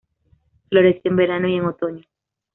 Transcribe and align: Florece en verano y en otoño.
Florece 0.69 1.01
en 1.09 1.15
verano 1.15 1.47
y 1.47 1.57
en 1.57 1.65
otoño. 1.65 2.03